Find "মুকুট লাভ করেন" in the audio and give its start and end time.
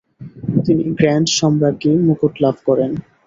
2.07-2.91